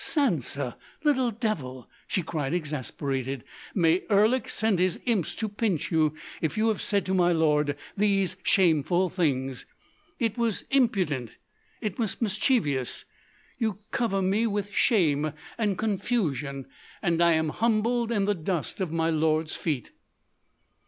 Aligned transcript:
"Sansa! 0.03 0.77
Little 1.03 1.29
devil!" 1.29 1.87
she 2.07 2.23
cried, 2.23 2.55
exasperated. 2.55 3.43
"May 3.75 4.01
Erlik 4.09 4.49
send 4.49 4.79
his 4.79 4.99
imps 5.05 5.35
to 5.35 5.47
pinch 5.47 5.91
you 5.91 6.15
if 6.41 6.57
you 6.57 6.69
have 6.69 6.81
said 6.81 7.05
to 7.05 7.13
my 7.13 7.31
lord 7.31 7.77
these 7.95 8.35
shameful 8.41 9.09
things. 9.09 9.67
It 10.17 10.39
was 10.39 10.63
impudent! 10.71 11.35
It 11.81 11.99
was 11.99 12.19
mischievous! 12.19 13.05
You 13.59 13.77
cover 13.91 14.23
me 14.23 14.47
with 14.47 14.73
shame 14.73 15.33
and 15.55 15.77
confusion, 15.77 16.65
and 17.03 17.21
I 17.21 17.33
am 17.33 17.49
humbled 17.49 18.11
in 18.11 18.25
the 18.25 18.33
dust 18.33 18.81
of 18.81 18.91
my 18.91 19.11
lord's 19.11 19.55
feet!" 19.55 19.91